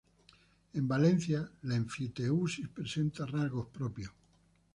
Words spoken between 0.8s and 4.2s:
Valencia, la enfiteusis presenta rasgos propios.